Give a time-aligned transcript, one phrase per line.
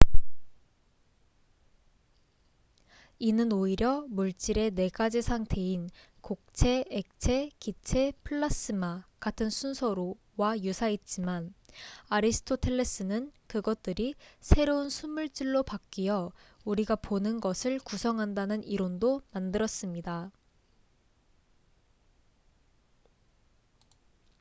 [3.19, 11.53] 이는 오히려 물질의 4가지 상태인 고체 액체 기체 플라스마같은 순서로와 유사했지만
[12.09, 16.31] 아리스토텔레스는 그것들이 새로운 순물질로 바뀌어
[16.65, 20.31] 우리가 보는 것을 구성한다는 이론도 만들었습니다